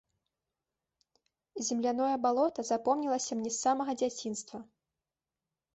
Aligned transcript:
Земляное 1.67 2.17
балота 2.25 2.65
запомнілася 2.71 3.31
мне 3.39 3.51
з 3.53 3.57
самага 3.65 3.91
дзяцінства. 4.03 4.57